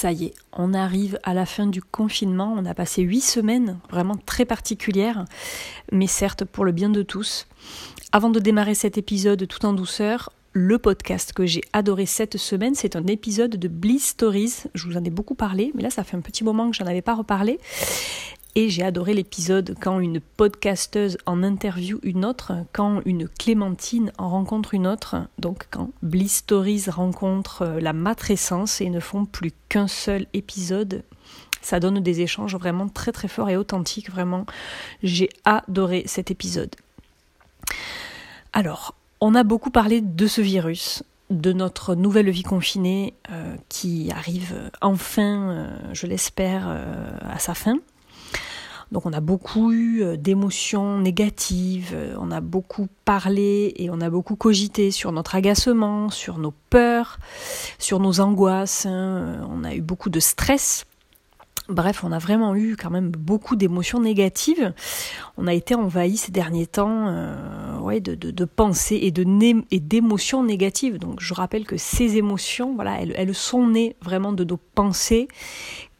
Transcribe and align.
Ça 0.00 0.12
y 0.12 0.26
est, 0.26 0.34
on 0.52 0.74
arrive 0.74 1.18
à 1.24 1.34
la 1.34 1.44
fin 1.44 1.66
du 1.66 1.82
confinement. 1.82 2.54
On 2.56 2.66
a 2.66 2.72
passé 2.72 3.02
huit 3.02 3.20
semaines 3.20 3.80
vraiment 3.90 4.14
très 4.14 4.44
particulières, 4.44 5.24
mais 5.90 6.06
certes 6.06 6.44
pour 6.44 6.64
le 6.64 6.70
bien 6.70 6.88
de 6.88 7.02
tous. 7.02 7.48
Avant 8.12 8.30
de 8.30 8.38
démarrer 8.38 8.76
cet 8.76 8.96
épisode 8.96 9.48
tout 9.48 9.66
en 9.66 9.72
douceur, 9.72 10.30
le 10.52 10.78
podcast 10.78 11.32
que 11.32 11.46
j'ai 11.46 11.62
adoré 11.72 12.06
cette 12.06 12.36
semaine, 12.36 12.76
c'est 12.76 12.94
un 12.94 13.08
épisode 13.08 13.56
de 13.56 13.66
Bliss 13.66 14.10
Stories. 14.10 14.66
Je 14.72 14.86
vous 14.86 14.96
en 14.96 15.02
ai 15.02 15.10
beaucoup 15.10 15.34
parlé, 15.34 15.72
mais 15.74 15.82
là 15.82 15.90
ça 15.90 16.04
fait 16.04 16.16
un 16.16 16.20
petit 16.20 16.44
moment 16.44 16.70
que 16.70 16.76
j'en 16.76 16.86
avais 16.86 17.02
pas 17.02 17.16
reparlé. 17.16 17.58
Et 18.54 18.70
j'ai 18.70 18.82
adoré 18.82 19.14
l'épisode 19.14 19.76
quand 19.80 20.00
une 20.00 20.20
podcasteuse 20.20 21.18
en 21.26 21.42
interview 21.42 22.00
une 22.02 22.24
autre, 22.24 22.52
quand 22.72 23.02
une 23.04 23.28
Clémentine 23.28 24.10
en 24.18 24.30
rencontre 24.30 24.74
une 24.74 24.86
autre, 24.86 25.16
donc 25.38 25.66
quand 25.70 25.90
Bliss 26.02 26.38
Stories 26.38 26.84
rencontre 26.88 27.62
euh, 27.62 27.80
la 27.80 27.92
matrescence 27.92 28.80
et 28.80 28.90
ne 28.90 29.00
font 29.00 29.26
plus 29.26 29.52
qu'un 29.68 29.86
seul 29.86 30.26
épisode. 30.32 31.04
Ça 31.60 31.78
donne 31.78 32.00
des 32.00 32.20
échanges 32.20 32.56
vraiment 32.56 32.88
très 32.88 33.12
très 33.12 33.28
forts 33.28 33.50
et 33.50 33.56
authentiques, 33.56 34.10
vraiment. 34.10 34.46
J'ai 35.02 35.28
adoré 35.44 36.04
cet 36.06 36.30
épisode. 36.30 36.74
Alors, 38.52 38.94
on 39.20 39.34
a 39.34 39.44
beaucoup 39.44 39.70
parlé 39.70 40.00
de 40.00 40.26
ce 40.26 40.40
virus, 40.40 41.02
de 41.30 41.52
notre 41.52 41.94
nouvelle 41.94 42.30
vie 42.30 42.44
confinée 42.44 43.14
euh, 43.30 43.56
qui 43.68 44.10
arrive 44.10 44.70
enfin, 44.80 45.50
euh, 45.50 45.78
je 45.92 46.06
l'espère, 46.06 46.68
à 47.22 47.38
sa 47.38 47.54
fin. 47.54 47.78
Donc 48.92 49.04
on 49.04 49.12
a 49.12 49.20
beaucoup 49.20 49.72
eu 49.72 50.02
euh, 50.02 50.16
d'émotions 50.16 50.98
négatives, 50.98 51.92
euh, 51.92 52.16
on 52.18 52.30
a 52.30 52.40
beaucoup 52.40 52.88
parlé 53.04 53.74
et 53.76 53.90
on 53.90 54.00
a 54.00 54.08
beaucoup 54.08 54.34
cogité 54.34 54.90
sur 54.90 55.12
notre 55.12 55.34
agacement, 55.34 56.08
sur 56.08 56.38
nos 56.38 56.54
peurs, 56.70 57.18
sur 57.78 58.00
nos 58.00 58.20
angoisses, 58.20 58.86
hein. 58.86 58.90
euh, 58.90 59.44
on 59.50 59.64
a 59.64 59.74
eu 59.74 59.82
beaucoup 59.82 60.08
de 60.08 60.20
stress. 60.20 60.86
Bref, 61.68 62.02
on 62.02 62.12
a 62.12 62.18
vraiment 62.18 62.54
eu 62.54 62.76
quand 62.76 62.88
même 62.88 63.10
beaucoup 63.10 63.54
d'émotions 63.54 64.00
négatives. 64.00 64.72
On 65.36 65.46
a 65.46 65.52
été 65.52 65.74
envahi 65.74 66.16
ces 66.16 66.32
derniers 66.32 66.66
temps 66.66 67.12
de, 67.12 68.44
pensées 68.46 68.98
et, 69.02 69.10
de 69.10 69.24
d'émotions 69.78 70.42
négatives. 70.42 70.96
Donc 70.96 71.20
je 71.20 71.34
rappelle 71.34 71.66
que 71.66 71.76
ces 71.76 72.16
émotions, 72.16 72.74
voilà, 72.74 73.02
elles 73.02 73.34
sont 73.34 73.66
nées 73.66 73.96
vraiment 74.00 74.32
de 74.32 74.44
nos 74.44 74.56
pensées 74.56 75.28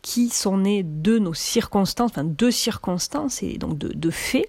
qui 0.02 0.28
sont 0.28 0.58
nés 0.58 0.82
de 0.82 1.18
nos 1.18 1.34
circonstances, 1.34 2.10
enfin 2.10 2.24
deux 2.24 2.50
circonstances 2.50 3.42
et 3.42 3.58
donc 3.58 3.78
de, 3.78 4.10
faits. 4.10 4.46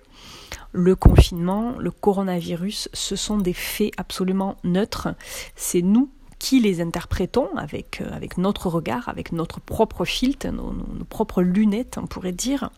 Le 0.72 0.95
confinement, 0.95 1.75
le 1.80 1.92
coronavirus, 1.92 2.89
ce 2.94 3.16
sont 3.16 3.38
des 3.38 3.53
faits 3.53 3.92
absolument 3.97 4.55
neutres. 4.64 5.09
C'est 5.55 5.81
nous 5.81 6.09
qui 6.38 6.59
les 6.59 6.80
interprétons 6.80 7.50
avec, 7.58 8.02
euh, 8.02 8.09
avec 8.14 8.38
notre 8.38 8.67
regard, 8.67 9.09
avec 9.09 9.31
notre 9.31 9.59
propre 9.59 10.05
filtre, 10.05 10.47
nos 10.47 10.73
propres 11.09 11.42
lunettes, 11.42 11.97
on 12.02 12.08
pourrait 12.08 12.31
dire 12.31 12.70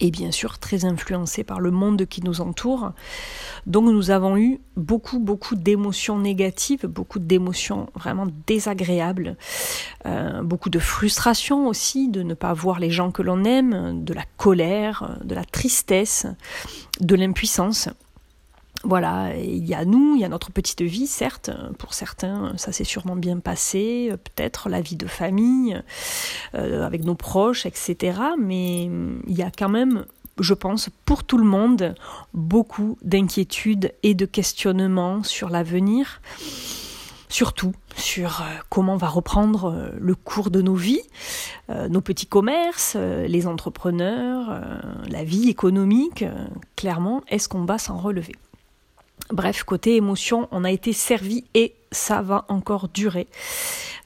et 0.00 0.10
bien 0.10 0.30
sûr 0.30 0.58
très 0.58 0.84
influencé 0.84 1.44
par 1.44 1.60
le 1.60 1.70
monde 1.70 2.06
qui 2.06 2.22
nous 2.22 2.40
entoure. 2.40 2.92
Donc 3.66 3.84
nous 3.84 4.10
avons 4.10 4.36
eu 4.36 4.60
beaucoup, 4.76 5.18
beaucoup 5.18 5.56
d'émotions 5.56 6.18
négatives, 6.18 6.86
beaucoup 6.86 7.18
d'émotions 7.18 7.88
vraiment 7.94 8.26
désagréables, 8.46 9.36
euh, 10.06 10.42
beaucoup 10.42 10.70
de 10.70 10.78
frustration 10.78 11.66
aussi 11.66 12.08
de 12.08 12.22
ne 12.22 12.34
pas 12.34 12.52
voir 12.52 12.78
les 12.78 12.90
gens 12.90 13.10
que 13.10 13.22
l'on 13.22 13.44
aime, 13.44 14.04
de 14.04 14.14
la 14.14 14.24
colère, 14.36 15.18
de 15.24 15.34
la 15.34 15.44
tristesse, 15.44 16.26
de 17.00 17.16
l'impuissance. 17.16 17.88
Voilà, 18.84 19.36
il 19.36 19.66
y 19.66 19.74
a 19.74 19.84
nous, 19.84 20.14
il 20.14 20.20
y 20.20 20.24
a 20.24 20.28
notre 20.28 20.52
petite 20.52 20.82
vie, 20.82 21.08
certes, 21.08 21.50
pour 21.78 21.94
certains 21.94 22.56
ça 22.56 22.70
s'est 22.70 22.84
sûrement 22.84 23.16
bien 23.16 23.38
passé, 23.38 24.12
peut-être 24.22 24.68
la 24.68 24.80
vie 24.80 24.94
de 24.94 25.08
famille, 25.08 25.82
euh, 26.54 26.86
avec 26.86 27.04
nos 27.04 27.16
proches, 27.16 27.66
etc. 27.66 28.20
Mais 28.38 28.84
il 28.84 29.34
y 29.34 29.42
a 29.42 29.50
quand 29.50 29.68
même, 29.68 30.06
je 30.38 30.54
pense, 30.54 30.90
pour 31.04 31.24
tout 31.24 31.38
le 31.38 31.44
monde, 31.44 31.96
beaucoup 32.34 32.98
d'inquiétudes 33.02 33.92
et 34.04 34.14
de 34.14 34.26
questionnements 34.26 35.22
sur 35.24 35.48
l'avenir 35.50 36.20
surtout 37.30 37.74
sur 37.94 38.40
euh, 38.40 38.44
comment 38.70 38.94
on 38.94 38.96
va 38.96 39.08
reprendre 39.08 39.66
euh, 39.66 39.90
le 40.00 40.14
cours 40.14 40.50
de 40.50 40.62
nos 40.62 40.74
vies, 40.74 41.02
nos 41.90 42.00
petits 42.00 42.26
commerces, 42.26 42.96
les 42.96 43.46
entrepreneurs, 43.46 44.62
la 45.06 45.22
vie 45.22 45.50
économique. 45.50 46.24
Clairement, 46.76 47.22
est-ce 47.28 47.46
qu'on 47.46 47.66
va 47.66 47.76
s'en 47.76 47.98
relever? 47.98 48.32
Bref, 49.30 49.62
côté 49.62 49.96
émotion, 49.96 50.48
on 50.52 50.64
a 50.64 50.70
été 50.70 50.92
servi 50.92 51.44
et 51.54 51.74
ça 51.92 52.22
va 52.22 52.46
encore 52.48 52.88
durer. 52.88 53.28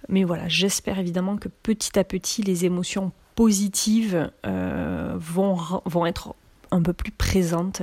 Mais 0.08 0.24
voilà, 0.24 0.48
j'espère 0.48 0.98
évidemment 0.98 1.36
que 1.36 1.48
petit 1.48 1.98
à 1.98 2.04
petit, 2.04 2.42
les 2.42 2.64
émotions 2.64 3.12
positives 3.34 4.30
euh, 4.46 5.14
vont, 5.16 5.56
vont 5.84 6.06
être 6.06 6.34
un 6.72 6.82
peu 6.82 6.92
plus 6.92 7.12
présentes. 7.12 7.82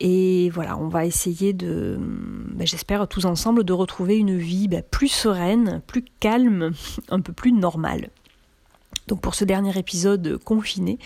Et 0.00 0.50
voilà, 0.50 0.76
on 0.76 0.88
va 0.88 1.06
essayer 1.06 1.52
de, 1.52 1.96
ben, 1.98 2.66
j'espère 2.66 3.06
tous 3.08 3.24
ensemble, 3.24 3.64
de 3.64 3.72
retrouver 3.72 4.18
une 4.18 4.36
vie 4.36 4.68
ben, 4.68 4.82
plus 4.82 5.08
sereine, 5.08 5.80
plus 5.86 6.04
calme, 6.20 6.72
un 7.08 7.20
peu 7.20 7.32
plus 7.32 7.52
normale. 7.52 8.10
Donc 9.08 9.20
pour 9.20 9.34
ce 9.34 9.44
dernier 9.44 9.76
épisode 9.78 10.38
confiné, 10.44 10.98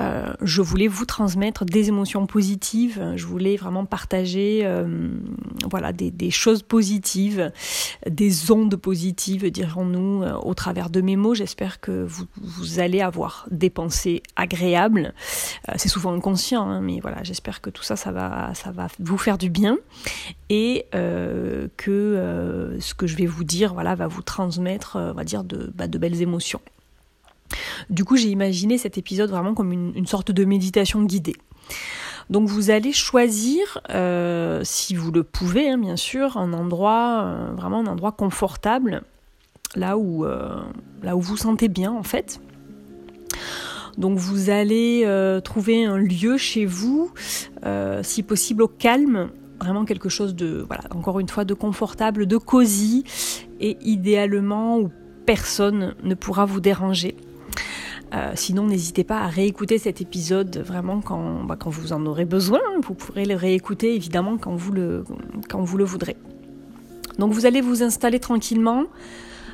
euh, 0.00 0.32
je 0.40 0.62
voulais 0.62 0.88
vous 0.88 1.04
transmettre 1.04 1.64
des 1.64 1.88
émotions 1.88 2.26
positives. 2.26 3.14
Je 3.16 3.26
voulais 3.26 3.56
vraiment 3.56 3.84
partager, 3.84 4.60
euh, 4.64 5.10
voilà, 5.70 5.92
des, 5.92 6.30
choses 6.30 6.62
positives, 6.62 7.52
des 8.08 8.50
ondes 8.50 8.76
positives, 8.76 9.50
dirons-nous, 9.50 10.22
euh, 10.22 10.34
au 10.42 10.54
travers 10.54 10.90
de 10.90 11.00
mes 11.00 11.16
mots. 11.16 11.34
J'espère 11.34 11.80
que 11.80 12.06
vous, 12.06 12.78
allez 12.78 13.00
avoir 13.00 13.46
des 13.50 13.70
pensées 13.70 14.22
agréables. 14.36 15.14
C'est 15.76 15.88
souvent 15.88 16.12
inconscient, 16.12 16.68
hein, 16.68 16.80
mais 16.80 17.00
voilà, 17.00 17.22
j'espère 17.22 17.60
que 17.60 17.70
tout 17.70 17.82
ça, 17.82 17.96
ça 17.96 18.12
va, 18.12 18.52
ça 18.54 18.70
va 18.70 18.88
vous 18.98 19.18
faire 19.18 19.38
du 19.38 19.50
bien 19.50 19.78
et 20.48 20.86
que 20.92 22.76
ce 22.80 22.94
que 22.94 23.06
je 23.06 23.16
vais 23.16 23.26
vous 23.26 23.44
dire, 23.44 23.74
voilà, 23.74 23.94
va 23.94 24.06
vous 24.06 24.22
transmettre, 24.22 24.96
on 24.96 25.14
va 25.14 25.24
dire, 25.24 25.44
de, 25.44 25.72
bah, 25.74 25.86
de 25.86 25.98
belles 25.98 26.22
émotions. 26.22 26.60
Du 27.90 28.04
coup, 28.04 28.16
j'ai 28.16 28.28
imaginé 28.28 28.78
cet 28.78 28.98
épisode 28.98 29.30
vraiment 29.30 29.52
comme 29.52 29.72
une, 29.72 30.06
sorte 30.06 30.30
de 30.30 30.44
méditation 30.44 31.02
guidée. 31.02 31.36
Donc 32.30 32.48
vous 32.48 32.70
allez 32.70 32.92
choisir, 32.92 33.80
euh, 33.90 34.60
si 34.62 34.94
vous 34.94 35.10
le 35.10 35.24
pouvez, 35.24 35.68
hein, 35.68 35.78
bien 35.78 35.96
sûr, 35.96 36.36
un 36.36 36.52
endroit, 36.52 37.22
euh, 37.24 37.50
vraiment 37.56 37.80
un 37.80 37.86
endroit 37.86 38.12
confortable, 38.12 39.02
là 39.74 39.98
où, 39.98 40.24
euh, 40.24 40.62
vous 41.02 41.36
sentez 41.36 41.66
bien 41.66 41.90
en 41.90 42.04
fait. 42.04 42.40
Donc 43.98 44.18
vous 44.18 44.50
allez 44.50 45.04
trouver 45.42 45.84
un 45.84 45.98
lieu 45.98 46.36
chez 46.36 46.66
vous, 46.66 47.10
si 48.02 48.22
possible 48.22 48.62
au 48.62 48.68
calme, 48.68 49.30
vraiment 49.58 49.84
quelque 49.84 50.08
chose 50.08 50.36
de, 50.36 50.64
voilà, 50.66 50.84
encore 50.94 51.18
une 51.18 51.28
fois, 51.28 51.44
de 51.44 51.54
confortable, 51.54 52.26
de 52.26 52.36
cosy, 52.36 53.02
et 53.58 53.76
idéalement 53.82 54.78
où 54.78 54.90
personne 55.26 55.94
ne 56.04 56.14
pourra 56.14 56.44
vous 56.44 56.60
déranger. 56.60 57.16
Euh, 58.12 58.32
sinon, 58.34 58.66
n'hésitez 58.66 59.04
pas 59.04 59.20
à 59.20 59.28
réécouter 59.28 59.78
cet 59.78 60.00
épisode 60.00 60.58
vraiment 60.58 61.00
quand, 61.00 61.44
bah, 61.44 61.56
quand 61.58 61.70
vous 61.70 61.92
en 61.92 62.04
aurez 62.06 62.24
besoin. 62.24 62.60
Vous 62.82 62.94
pourrez 62.94 63.24
le 63.24 63.36
réécouter 63.36 63.94
évidemment 63.94 64.36
quand 64.36 64.54
vous 64.54 64.72
le, 64.72 65.04
quand 65.48 65.62
vous 65.62 65.78
le 65.78 65.84
voudrez. 65.84 66.16
Donc 67.18 67.32
vous 67.32 67.46
allez 67.46 67.60
vous 67.60 67.82
installer 67.82 68.18
tranquillement. 68.18 68.84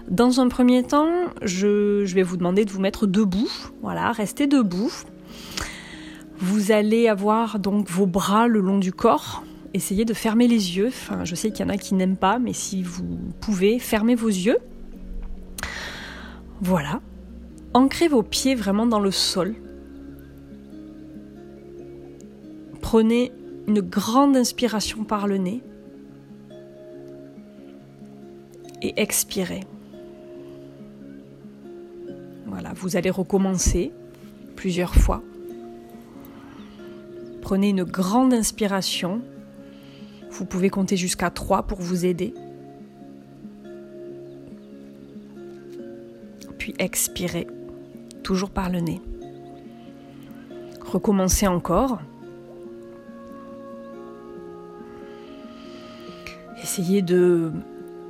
Dans 0.08 0.40
un 0.40 0.48
premier 0.48 0.84
temps, 0.84 1.10
je, 1.42 2.04
je 2.04 2.14
vais 2.14 2.22
vous 2.22 2.36
demander 2.36 2.64
de 2.64 2.70
vous 2.70 2.80
mettre 2.80 3.06
debout. 3.06 3.50
Voilà, 3.82 4.12
restez 4.12 4.46
debout. 4.46 4.92
Vous 6.38 6.70
allez 6.70 7.08
avoir 7.08 7.58
donc 7.58 7.90
vos 7.90 8.06
bras 8.06 8.46
le 8.46 8.60
long 8.60 8.78
du 8.78 8.92
corps. 8.92 9.42
Essayez 9.74 10.04
de 10.04 10.14
fermer 10.14 10.48
les 10.48 10.76
yeux. 10.76 10.88
Enfin, 10.88 11.24
je 11.24 11.34
sais 11.34 11.50
qu'il 11.50 11.66
y 11.66 11.68
en 11.68 11.72
a 11.72 11.76
qui 11.76 11.94
n'aiment 11.94 12.16
pas, 12.16 12.38
mais 12.38 12.52
si 12.52 12.82
vous 12.82 13.18
pouvez, 13.40 13.78
fermez 13.78 14.14
vos 14.14 14.28
yeux. 14.28 14.58
Voilà, 16.62 17.00
Ancrez 17.76 18.08
vos 18.08 18.22
pieds 18.22 18.54
vraiment 18.54 18.86
dans 18.86 19.00
le 19.00 19.10
sol. 19.10 19.54
Prenez 22.80 23.32
une 23.68 23.82
grande 23.82 24.34
inspiration 24.34 25.04
par 25.04 25.26
le 25.26 25.36
nez 25.36 25.62
et 28.80 28.94
expirez. 28.96 29.60
Voilà, 32.46 32.72
vous 32.72 32.96
allez 32.96 33.10
recommencer 33.10 33.92
plusieurs 34.54 34.94
fois. 34.94 35.22
Prenez 37.42 37.68
une 37.68 37.84
grande 37.84 38.32
inspiration. 38.32 39.20
Vous 40.30 40.46
pouvez 40.46 40.70
compter 40.70 40.96
jusqu'à 40.96 41.28
3 41.28 41.64
pour 41.64 41.82
vous 41.82 42.06
aider. 42.06 42.32
Puis 46.56 46.74
expirez 46.78 47.46
toujours 48.26 48.50
par 48.50 48.70
le 48.70 48.80
nez. 48.80 49.00
Recommencez 50.84 51.46
encore. 51.46 52.00
Essayez 56.60 57.02
de 57.02 57.52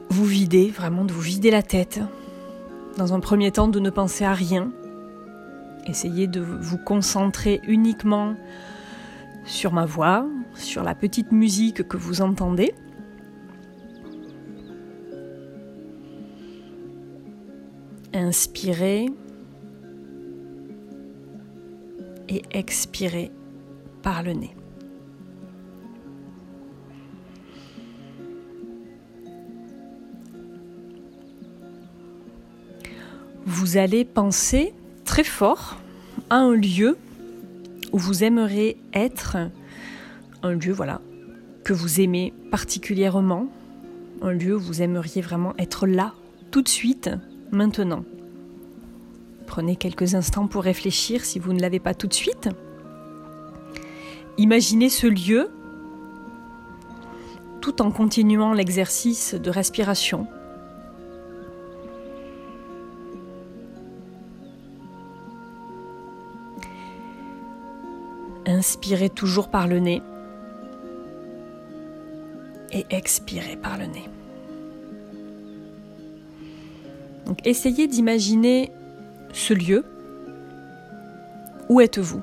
vous 0.08 0.24
vider, 0.24 0.70
vraiment 0.70 1.04
de 1.04 1.12
vous 1.12 1.20
vider 1.20 1.50
la 1.50 1.62
tête. 1.62 2.00
dans 2.96 3.12
un 3.12 3.20
premier 3.20 3.52
temps 3.52 3.68
de 3.68 3.78
ne 3.78 3.90
penser 3.90 4.24
à 4.24 4.32
rien. 4.32 4.72
Essayez 5.86 6.26
de 6.26 6.40
vous 6.40 6.78
concentrer 6.78 7.60
uniquement 7.68 8.36
sur 9.44 9.74
ma 9.74 9.84
voix, 9.84 10.26
sur 10.54 10.82
la 10.82 10.94
petite 10.94 11.30
musique 11.30 11.86
que 11.86 11.98
vous 11.98 12.22
entendez. 12.22 12.72
Inspirez 18.14 19.10
et 22.28 22.43
expirez 22.50 23.31
par 24.02 24.23
le 24.23 24.32
nez. 24.32 24.56
Vous 33.44 33.76
allez 33.76 34.05
penser 34.05 34.75
très 35.05 35.25
fort 35.25 35.78
à 36.31 36.37
un 36.37 36.55
lieu 36.55 36.96
où 37.93 37.99
vous 37.99 38.25
aimeriez 38.25 38.76
être, 38.93 39.37
un 40.43 40.52
lieu 40.52 40.73
voilà 40.73 41.00
que 41.64 41.73
vous 41.73 42.00
aimez 42.00 42.32
particulièrement, 42.50 43.49
un 44.23 44.32
lieu 44.32 44.56
où 44.56 44.61
vous 44.61 44.82
aimeriez 44.82 45.20
vraiment 45.20 45.52
être 45.58 45.87
là 45.87 46.14
tout 46.50 46.62
de 46.62 46.69
suite, 46.69 47.11
maintenant. 47.50 48.05
Prenez 49.46 49.76
quelques 49.76 50.14
instants 50.14 50.46
pour 50.48 50.64
réfléchir 50.64 51.25
si 51.25 51.38
vous 51.38 51.52
ne 51.52 51.60
l'avez 51.60 51.81
pas 51.81 51.94
tout 51.94 52.06
de 52.06 52.14
suite. 52.14 52.48
Imaginez 54.38 54.90
ce 54.90 55.06
lieu 55.06 55.50
tout 57.60 57.81
en 57.81 57.90
continuant 57.90 58.52
l'exercice 58.52 59.34
de 59.34 59.50
respiration. 59.50 60.26
Inspirez 68.46 69.10
toujours 69.10 69.49
par 69.49 69.66
le 69.66 69.81
nez 69.81 70.02
et 72.72 72.87
expirez 72.90 73.56
par 73.56 73.78
le 73.78 73.87
nez. 73.87 74.08
Essayez 77.44 77.88
d'imaginer 77.88 78.70
ce 79.36 79.52
lieu. 79.54 79.84
Où 81.68 81.80
êtes-vous? 81.80 82.22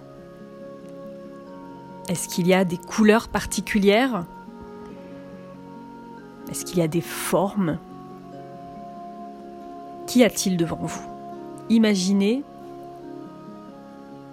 Est-ce 2.10 2.27
qu'il 2.27 2.48
y 2.48 2.54
a 2.54 2.65
des 2.65 2.77
couleurs 2.77 3.30
particulières? 3.30 4.25
Est-ce 6.50 6.65
qu'il 6.65 6.80
y 6.80 6.81
a 6.81 6.88
des 6.88 7.01
formes? 7.01 7.77
Qu'y 10.07 10.24
a-t-il 10.24 10.57
devant 10.57 10.81
vous? 10.81 11.01
Imaginez 11.69 12.44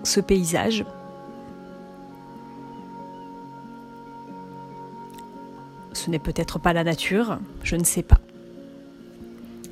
ce 0.02 0.20
paysage. 0.20 0.84
Ce 5.92 6.10
n'est 6.10 6.18
peut-être 6.18 6.58
pas 6.58 6.72
la 6.72 6.82
nature, 6.82 7.38
je 7.62 7.76
ne 7.76 7.84
sais 7.84 8.02
pas. 8.02 8.20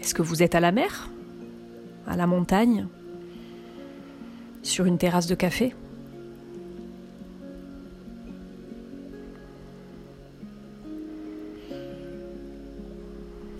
Est-ce 0.00 0.14
que 0.14 0.22
vous 0.22 0.42
êtes 0.42 0.54
à 0.54 0.60
la 0.60 0.72
mer? 0.72 1.08
À 2.06 2.16
la 2.16 2.26
montagne? 2.26 2.86
Sur 4.68 4.84
une 4.84 4.98
terrasse 4.98 5.26
de 5.26 5.34
café 5.34 5.74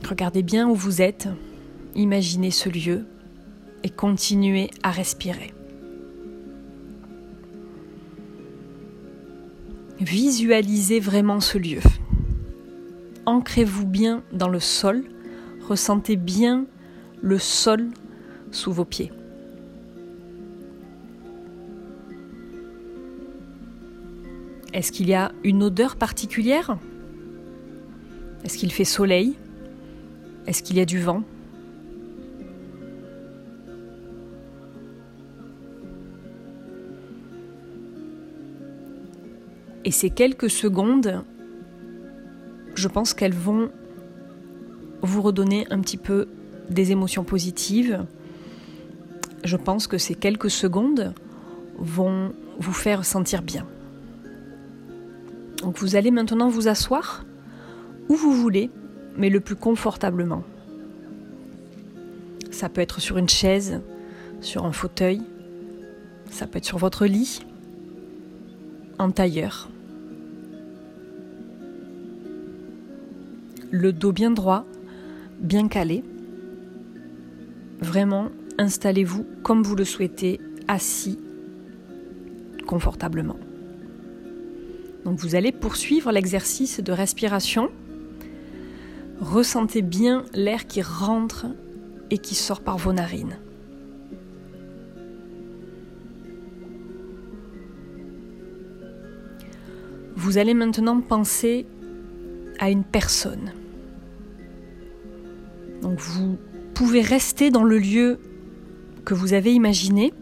Regardez 0.06 0.43
bien 0.43 0.69
où 0.69 0.75
vous 0.75 1.00
êtes, 1.00 1.28
imaginez 1.94 2.50
ce 2.50 2.69
lieu 2.69 3.06
et 3.84 3.88
continuez 3.88 4.70
à 4.82 4.90
respirer. 4.90 5.55
Visualisez 10.00 11.00
vraiment 11.00 11.40
ce 11.40 11.56
lieu. 11.56 11.81
Ancrez-vous 13.25 13.87
bien 13.87 14.22
dans 14.34 14.49
le 14.49 14.61
sol 14.61 15.04
Ressentez 15.66 16.16
bien 16.16 16.66
le 17.22 17.38
sol 17.38 17.88
sous 18.50 18.72
vos 18.75 18.84
pieds. 18.84 19.11
Est-ce 24.78 24.92
qu'il 24.92 25.08
y 25.08 25.14
a 25.14 25.32
une 25.42 25.64
odeur 25.64 25.96
particulière? 25.96 26.78
Est-ce 28.44 28.56
qu'il 28.56 28.70
fait 28.70 28.84
soleil? 28.84 29.34
Est-ce 30.46 30.62
qu'il 30.62 30.76
y 30.76 30.80
a 30.80 30.84
du 30.84 31.00
vent? 31.00 31.25
Et 39.84 39.90
ces 39.90 40.10
quelques 40.10 40.48
secondes, 40.48 41.25
je 42.76 42.86
pense 42.86 43.14
qu'elles 43.14 43.34
vont 43.34 43.72
vous 45.02 45.22
redonner 45.22 45.66
un 45.70 45.80
petit 45.80 45.96
peu 45.96 46.28
des 46.70 46.92
émotions 46.92 47.25
positives. 47.25 48.06
Je 49.42 49.56
pense 49.56 49.88
que 49.88 49.98
ces 49.98 50.14
quelques 50.14 50.52
secondes 50.52 51.14
vont 51.78 52.32
vous 52.60 52.72
faire 52.72 53.04
sentir 53.04 53.42
bien. 53.42 53.66
Donc 55.68 55.76
vous 55.76 55.96
allez 55.96 56.10
maintenant 56.10 56.48
vous 56.48 56.66
asseoir 56.66 57.26
où 58.08 58.14
vous 58.14 58.32
voulez, 58.32 58.70
mais 59.18 59.28
le 59.28 59.38
plus 59.38 59.54
confortablement. 59.54 60.42
Ça 62.50 62.70
peut 62.70 62.80
être 62.80 63.02
sur 63.02 63.18
une 63.18 63.28
chaise, 63.28 63.82
sur 64.40 64.64
un 64.64 64.72
fauteuil, 64.72 65.20
ça 66.30 66.46
peut 66.46 66.56
être 66.56 66.64
sur 66.64 66.78
votre 66.78 67.04
lit, 67.04 67.44
en 68.98 69.10
tailleur. 69.10 69.68
Le 73.70 73.92
dos 73.92 74.12
bien 74.12 74.30
droit, 74.30 74.64
bien 75.38 75.68
calé. 75.68 76.02
Vraiment, 77.80 78.30
installez-vous 78.56 79.26
comme 79.42 79.62
vous 79.62 79.76
le 79.76 79.84
souhaitez, 79.84 80.40
assis 80.66 81.18
confortablement. 82.66 83.36
Vous 85.16 85.34
allez 85.34 85.52
poursuivre 85.52 86.12
l'exercice 86.12 86.81
de 86.81 86.93
respiration. 86.93 87.70
Ressentez 89.20 89.82
bien 89.82 90.25
l'air 90.34 90.66
qui 90.66 90.82
rentre 90.82 91.46
et 92.10 92.19
qui 92.19 92.34
sort 92.34 92.60
par 92.60 92.78
vos 92.78 92.93
narines. 92.93 93.38
Vous 100.16 100.38
allez 100.38 100.54
maintenant 100.54 101.00
penser 101.00 101.66
à 102.59 102.71
une 102.71 102.85
personne. 102.85 103.52
Donc 105.82 105.99
vous 106.00 106.37
pouvez 106.75 107.00
rester 107.00 107.50
dans 107.50 107.64
le 107.64 107.78
lieu 107.78 108.18
que 109.04 109.14
vous 109.14 109.32
avez 109.32 109.54
imaginé, 109.54 110.12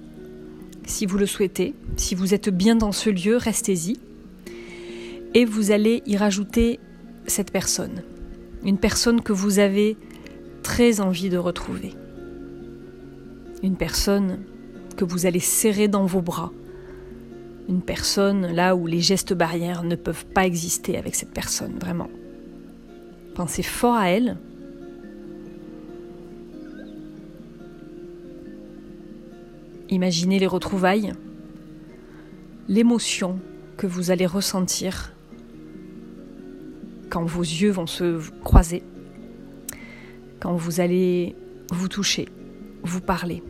si 0.87 1.06
vous 1.06 1.18
le 1.18 1.26
souhaitez. 1.26 1.75
Si 1.96 2.14
vous 2.14 2.34
êtes 2.34 2.50
bien 2.50 2.76
dans 2.76 2.92
ce 2.92 3.10
lieu, 3.10 3.37
restez-y. 3.37 3.99
Et 5.36 5.44
vous 5.44 5.70
allez 5.70 6.02
y 6.06 6.16
rajouter 6.16 6.80
cette 7.26 7.52
personne. 7.52 8.02
Une 8.64 8.78
personne 8.78 9.20
que 9.20 9.34
vous 9.34 9.58
avez 9.58 9.98
très 10.62 11.02
envie 11.02 11.28
de 11.28 11.36
retrouver. 11.36 11.92
Une 13.62 13.76
personne 13.76 14.38
que 14.96 15.04
vous 15.04 15.26
allez 15.26 15.40
serrer 15.40 15.88
dans 15.88 16.06
vos 16.06 16.22
bras. 16.22 16.52
Une 17.68 17.82
personne 17.82 18.46
là 18.46 18.74
où 18.74 18.86
les 18.86 19.02
gestes 19.02 19.34
barrières 19.34 19.82
ne 19.82 19.94
peuvent 19.94 20.24
pas 20.24 20.46
exister 20.46 20.96
avec 20.96 21.14
cette 21.14 21.34
personne, 21.34 21.78
vraiment. 21.78 22.08
Pensez 23.34 23.62
fort 23.62 23.96
à 23.96 24.08
elle, 24.08 24.38
Imaginez 29.90 30.38
les 30.38 30.46
retrouvailles, 30.46 31.12
l'émotion 32.68 33.38
que 33.76 33.86
vous 33.86 34.10
allez 34.10 34.26
ressentir 34.26 35.15
quand 37.16 37.25
vos 37.25 37.40
yeux 37.40 37.70
vont 37.70 37.87
se 37.87 38.20
croiser, 38.42 38.82
quand 40.38 40.54
vous 40.54 40.80
allez 40.80 41.35
vous 41.73 41.88
toucher, 41.88 42.28
vous 42.82 43.00
parler. 43.00 43.42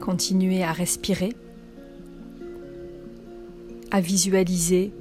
Continuez 0.00 0.62
à 0.62 0.70
respirer, 0.70 1.32
à 3.90 4.00
visualiser 4.00 4.92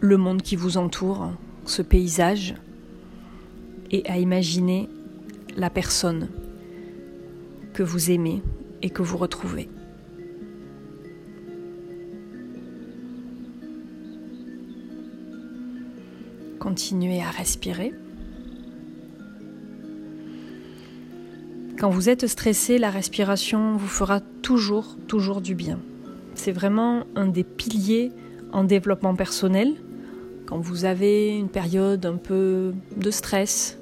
le 0.00 0.18
monde 0.18 0.42
qui 0.42 0.54
vous 0.54 0.76
entoure, 0.76 1.32
ce 1.64 1.80
paysage, 1.80 2.54
et 3.90 4.06
à 4.10 4.18
imaginer 4.18 4.90
la 5.56 5.70
personne 5.70 6.28
que 7.72 7.82
vous 7.82 8.10
aimez 8.10 8.42
et 8.82 8.90
que 8.90 9.00
vous 9.00 9.16
retrouvez. 9.16 9.70
Continuez 16.72 17.20
à 17.20 17.28
respirer. 17.28 17.92
Quand 21.78 21.90
vous 21.90 22.08
êtes 22.08 22.26
stressé, 22.26 22.78
la 22.78 22.88
respiration 22.88 23.76
vous 23.76 23.88
fera 23.88 24.20
toujours, 24.40 24.96
toujours 25.06 25.42
du 25.42 25.54
bien. 25.54 25.78
C'est 26.34 26.50
vraiment 26.50 27.04
un 27.14 27.26
des 27.26 27.44
piliers 27.44 28.10
en 28.54 28.64
développement 28.64 29.14
personnel. 29.14 29.74
Quand 30.46 30.60
vous 30.60 30.86
avez 30.86 31.36
une 31.36 31.50
période 31.50 32.06
un 32.06 32.16
peu 32.16 32.72
de 32.96 33.10
stress, 33.10 33.76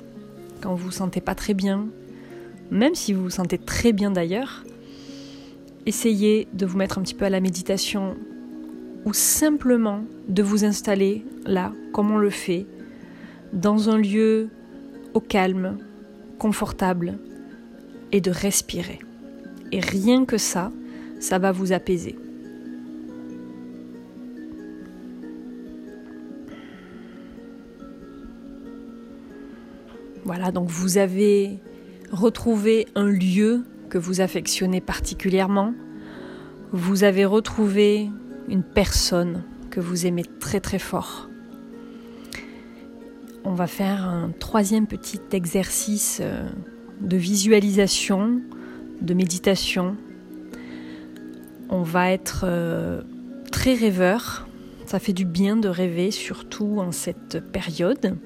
quand 0.61 0.75
vous 0.75 0.87
vous 0.87 0.91
sentez 0.91 1.21
pas 1.21 1.37
très 1.37 1.55
bien, 1.55 1.87
même 2.73 2.97
si 2.97 3.13
vous 3.13 3.23
vous 3.23 3.31
sentez 3.31 3.59
très 3.59 3.93
bien 3.93 4.11
d'ailleurs, 4.11 4.65
essayez 5.87 6.49
de 6.55 6.67
vous 6.67 6.77
mettre 6.77 6.99
un 6.99 7.03
petit 7.03 7.15
peu 7.15 7.27
à 7.27 7.31
la 7.31 7.39
méditation 7.39 8.17
ou 9.05 9.13
simplement 9.13 10.03
de 10.29 10.43
vous 10.43 10.65
installer 10.65 11.25
là, 11.47 11.73
comme 11.93 12.11
on 12.11 12.19
le 12.19 12.31
fait, 12.31 12.67
dans 13.53 13.91
un 13.91 13.99
lieu 13.99 14.49
au 15.15 15.21
calme, 15.21 15.79
confortable, 16.39 17.19
et 18.13 18.21
de 18.21 18.31
respirer. 18.31 18.99
Et 19.73 19.81
rien 19.81 20.25
que 20.25 20.39
ça, 20.39 20.73
ça 21.21 21.39
va 21.39 21.53
vous 21.53 21.73
apaiser. 21.73 22.19
Voilà, 30.25 30.53
donc 30.53 30.69
vous 30.69 30.99
avez 30.99 31.59
retrouvé 32.13 32.87
un 32.95 33.09
lieu 33.09 33.65
que 33.89 33.99
vous 33.99 34.21
affectionnez 34.21 34.81
particulièrement. 34.81 35.75
Vous 36.73 37.05
avez 37.05 37.25
retrouvé 37.25 38.09
une 38.49 38.63
personne 38.63 39.43
que 39.71 39.81
vous 39.81 40.07
aimez 40.07 40.25
très 40.39 40.61
très 40.61 40.79
fort. 40.79 41.30
On 43.45 43.55
va 43.55 43.67
faire 43.67 44.05
un 44.05 44.33
troisième 44.39 44.87
petit 44.87 45.21
exercice 45.33 46.19
euh, 46.21 46.49
de 47.01 47.17
visualisation, 47.17 48.43
de 49.01 49.15
méditation. 49.15 49.97
On 51.71 51.83
va 51.83 52.11
être 52.11 52.45
euh, 52.45 53.03
très 53.51 53.75
rêveur. 53.75 54.47
Ça 54.85 54.99
fait 54.99 55.15
du 55.15 55.25
bien 55.25 55.57
de 55.57 55.69
rêver, 55.69 56.11
surtout 56.11 56.81
en 56.81 56.93
cette 56.93 57.41
période. 57.51 58.19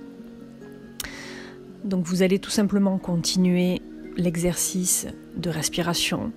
Donc 1.84 2.06
vous 2.06 2.22
allez 2.22 2.40
tout 2.40 2.50
simplement 2.50 2.98
continuer 2.98 3.82
l'exercice 4.16 5.06
de 5.36 5.50
respiration 5.50 6.32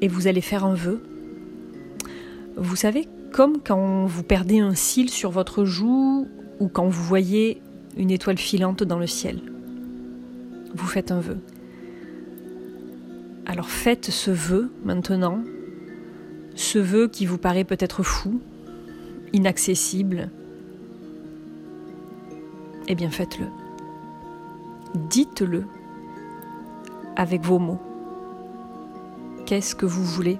et 0.00 0.08
vous 0.08 0.26
allez 0.26 0.40
faire 0.40 0.64
un 0.64 0.74
vœu. 0.74 1.02
Vous 2.56 2.76
savez, 2.76 3.08
comme 3.32 3.58
quand 3.64 4.04
vous 4.06 4.22
perdez 4.22 4.58
un 4.58 4.74
cil 4.74 5.08
sur 5.08 5.30
votre 5.30 5.64
joue 5.64 6.28
ou 6.60 6.68
quand 6.68 6.88
vous 6.88 7.02
voyez 7.04 7.62
une 7.96 8.10
étoile 8.10 8.38
filante 8.38 8.82
dans 8.82 8.98
le 8.98 9.06
ciel 9.06 9.40
vous 10.74 10.86
faites 10.86 11.10
un 11.10 11.20
vœu. 11.20 11.38
Alors 13.46 13.68
faites 13.68 14.10
ce 14.10 14.30
vœu 14.30 14.70
maintenant, 14.84 15.42
ce 16.54 16.78
vœu 16.78 17.08
qui 17.08 17.26
vous 17.26 17.38
paraît 17.38 17.64
peut-être 17.64 18.02
fou, 18.02 18.40
inaccessible. 19.32 20.30
Eh 22.88 22.94
bien 22.94 23.10
faites-le. 23.10 23.46
Dites-le 25.10 25.64
avec 27.16 27.42
vos 27.42 27.58
mots. 27.58 27.80
Qu'est-ce 29.46 29.74
que 29.74 29.86
vous 29.86 30.04
voulez 30.04 30.38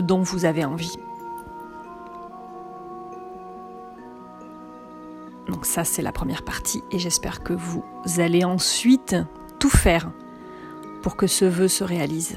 Dont 0.00 0.22
vous 0.22 0.44
avez 0.44 0.64
envie. 0.64 0.96
Donc 5.48 5.66
ça, 5.66 5.82
c'est 5.82 6.02
la 6.02 6.12
première 6.12 6.44
partie 6.44 6.84
et 6.92 6.98
j'espère 6.98 7.42
que 7.42 7.52
vous 7.52 7.82
allez 8.18 8.44
ensuite 8.44 9.16
tout 9.58 9.70
faire 9.70 10.10
pour 11.02 11.16
que 11.16 11.26
ce 11.26 11.44
vœu 11.44 11.68
se 11.68 11.82
réalise. 11.82 12.36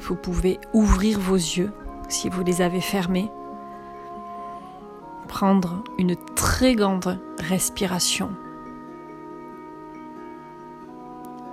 Vous 0.00 0.16
pouvez 0.16 0.58
ouvrir 0.74 1.18
vos 1.20 1.36
yeux 1.36 1.72
si 2.08 2.28
vous 2.28 2.42
les 2.42 2.62
avez 2.62 2.80
fermés. 2.80 3.30
Une 5.42 6.16
très 6.36 6.74
grande 6.74 7.18
respiration 7.38 8.28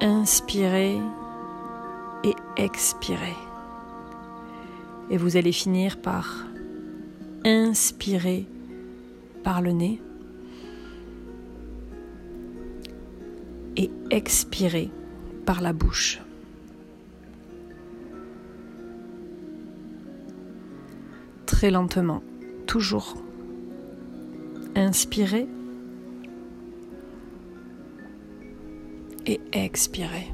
inspirez 0.01 0.99
et 2.25 2.35
expirez. 2.57 3.35
Et 5.09 5.15
vous 5.15 5.37
allez 5.37 5.53
finir 5.53 6.01
par 6.01 6.45
inspirer 7.45 8.45
par 9.45 9.61
le 9.61 9.71
nez 9.71 10.01
et 13.77 13.89
expirer 14.09 14.91
par 15.45 15.61
la 15.61 15.71
bouche. 15.71 16.19
Très 21.45 21.71
lentement, 21.71 22.21
toujours. 22.65 23.26
Inspirez 24.77 25.47
et 29.25 29.41
expirez. 29.51 30.27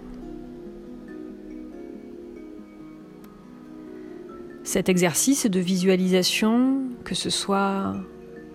Cet 4.65 4.89
exercice 4.89 5.45
de 5.45 5.61
visualisation, 5.61 6.89
que 7.05 7.15
ce 7.15 7.29
soit 7.29 7.95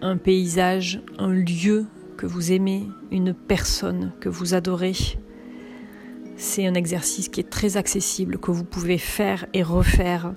un 0.03 0.19
paysage, 0.19 1.01
un 1.17 1.33
lieu 1.33 1.87
que 2.19 2.27
vous 2.27 2.53
aimez, 2.53 2.87
une 3.11 3.33
personne 3.33 4.13
que 4.21 4.29
vous 4.29 4.53
adorez, 4.53 5.17
c'est 6.37 6.67
un 6.67 6.75
exercice 6.75 7.31
qui 7.31 7.41
est 7.41 7.49
très 7.49 7.79
accessible, 7.79 8.37
que 8.37 8.51
vous 8.51 8.65
pouvez 8.65 8.99
faire 8.99 9.47
et 9.55 9.63
refaire 9.63 10.35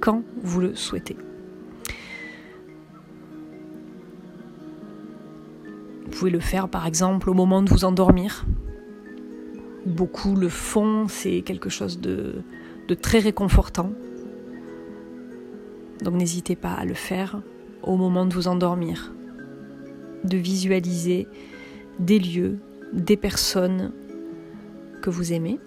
quand 0.00 0.22
vous 0.44 0.60
le 0.60 0.76
souhaitez. 0.76 1.16
Pouvez 6.22 6.30
le 6.30 6.38
faire 6.38 6.68
par 6.68 6.86
exemple 6.86 7.28
au 7.30 7.34
moment 7.34 7.62
de 7.62 7.68
vous 7.68 7.84
endormir, 7.84 8.46
Beaucoup 9.84 10.36
le 10.36 10.48
font, 10.48 11.08
c'est 11.08 11.42
quelque 11.42 11.68
chose 11.68 11.98
de, 11.98 12.44
très 13.00 13.18
réconfortant. 13.18 13.90
Donc 16.04 16.14
n'hésitez 16.14 16.54
pas 16.54 16.74
à 16.74 16.84
le 16.84 16.94
faire 16.94 17.42
au 17.82 17.96
moment 17.96 18.24
de 18.24 18.34
vous 18.34 18.46
endormir, 18.46 19.12
de 20.22 20.36
visualiser 20.36 21.26
des 21.98 22.20
lieux, 22.20 22.58
des 22.92 23.16
personnes 23.16 23.90
que 25.02 25.10
vous 25.10 25.32
aimez. 25.32 25.58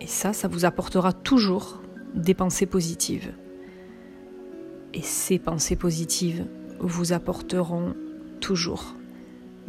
Et 0.00 0.08
ça, 0.08 0.32
ça 0.32 0.48
vous 0.48 0.64
apportera 0.64 1.12
toujours 1.12 1.80
des 2.16 2.34
pensées 2.34 2.66
positives. 2.66 3.32
Et 4.92 5.02
ces 5.02 5.38
pensées 5.38 5.76
positives 5.76 6.44
vous 6.80 7.12
apporteront 7.12 7.94
toujours 8.40 8.94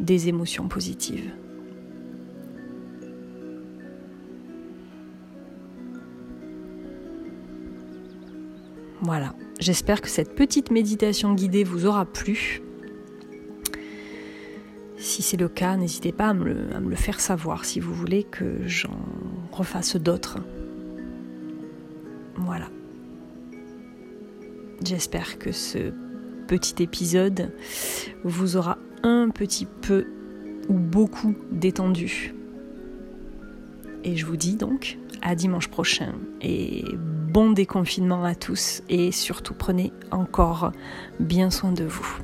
des 0.00 0.28
émotions 0.28 0.68
positives. 0.68 1.30
Voilà, 9.02 9.34
j'espère 9.58 10.00
que 10.00 10.08
cette 10.08 10.34
petite 10.36 10.70
méditation 10.70 11.34
guidée 11.34 11.64
vous 11.64 11.86
aura 11.86 12.04
plu. 12.06 12.62
Si 14.96 15.22
c'est 15.22 15.36
le 15.36 15.48
cas, 15.48 15.76
n'hésitez 15.76 16.12
pas 16.12 16.28
à 16.28 16.34
me, 16.34 16.44
le, 16.44 16.94
faire 16.94 17.18
savoir 17.18 17.64
si 17.64 17.80
vous 17.80 17.92
voulez 17.92 18.22
que 18.22 18.66
j'en 18.66 18.96
refasse 19.50 19.96
d'autres. 19.96 20.38
Voilà. 22.36 22.68
J'espère 24.84 25.40
que 25.40 25.50
ce 25.50 25.92
petit 26.52 26.82
épisode 26.82 27.50
vous 28.24 28.58
aura 28.58 28.76
un 29.02 29.30
petit 29.30 29.64
peu 29.64 30.06
ou 30.68 30.74
beaucoup 30.74 31.34
détendu. 31.50 32.34
Et 34.04 34.16
je 34.16 34.26
vous 34.26 34.36
dis 34.36 34.56
donc 34.56 34.98
à 35.22 35.34
dimanche 35.34 35.68
prochain 35.68 36.12
et 36.42 36.84
bon 36.94 37.52
déconfinement 37.52 38.22
à 38.24 38.34
tous 38.34 38.82
et 38.90 39.12
surtout 39.12 39.54
prenez 39.54 39.94
encore 40.10 40.72
bien 41.20 41.50
soin 41.50 41.72
de 41.72 41.84
vous. 41.84 42.18